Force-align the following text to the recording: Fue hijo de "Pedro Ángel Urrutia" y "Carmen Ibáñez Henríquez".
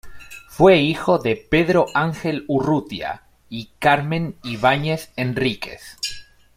Fue 0.49 0.77
hijo 0.79 1.19
de 1.19 1.35
"Pedro 1.35 1.85
Ángel 1.93 2.43
Urrutia" 2.47 3.21
y 3.51 3.69
"Carmen 3.77 4.35
Ibáñez 4.41 5.11
Henríquez". 5.15 5.95